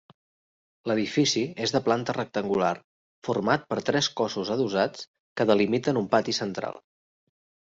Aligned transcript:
L'edifici 0.91 1.43
és 1.65 1.73
de 1.75 1.81
planta 1.87 2.15
rectangular, 2.17 2.71
format 3.27 3.67
per 3.75 3.79
tres 3.91 4.09
cossos 4.23 4.51
adossats 4.57 5.07
que 5.39 5.49
delimiten 5.53 6.01
un 6.03 6.11
pati 6.17 6.37
central. 6.41 6.83